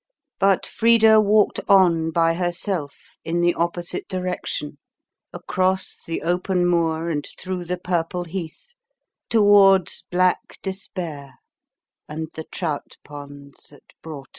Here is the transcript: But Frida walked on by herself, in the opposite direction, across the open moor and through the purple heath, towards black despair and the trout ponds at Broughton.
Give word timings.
But 0.39 0.65
Frida 0.65 1.21
walked 1.21 1.59
on 1.69 2.09
by 2.09 2.33
herself, 2.33 3.17
in 3.23 3.39
the 3.39 3.53
opposite 3.53 4.07
direction, 4.07 4.79
across 5.31 6.03
the 6.03 6.23
open 6.23 6.65
moor 6.65 7.11
and 7.11 7.23
through 7.37 7.65
the 7.65 7.77
purple 7.77 8.23
heath, 8.23 8.69
towards 9.29 10.07
black 10.09 10.57
despair 10.63 11.35
and 12.09 12.29
the 12.33 12.45
trout 12.45 12.97
ponds 13.03 13.71
at 13.71 13.83
Broughton. 14.01 14.29